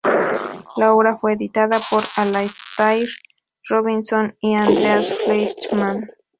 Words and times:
La 0.77 0.93
obra 0.95 1.15
fue 1.15 1.33
editada 1.33 1.79
por 1.91 2.03
Alastair 2.15 3.07
Robinson 3.69 4.35
y 4.41 4.55
Andreas 4.55 5.13
Fleischmann. 5.15 6.09